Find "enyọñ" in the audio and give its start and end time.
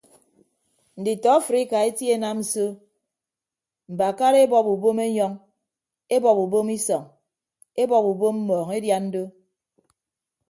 5.07-5.33